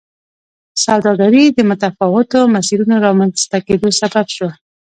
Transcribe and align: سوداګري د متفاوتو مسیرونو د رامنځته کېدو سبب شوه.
سوداګري 0.85 1.43
د 1.57 1.59
متفاوتو 1.69 2.39
مسیرونو 2.55 2.95
د 2.99 3.03
رامنځته 3.05 3.57
کېدو 3.67 3.87
سبب 3.99 4.25
شوه. 4.35 4.51